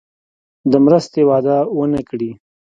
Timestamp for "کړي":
2.09-2.31